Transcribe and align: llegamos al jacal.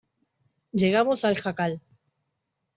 llegamos 0.85 1.23
al 1.25 1.39
jacal. 1.43 1.79